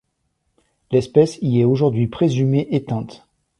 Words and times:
L'espèce 0.89 1.37
y 1.43 1.59
est 1.59 1.63
aujourd'hui 1.63 2.07
présumée 2.07 2.67
éteinte. 2.71 3.27